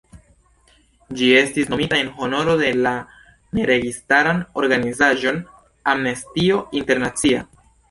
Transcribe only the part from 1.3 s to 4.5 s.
estis nomita en honoro de la ne-registaran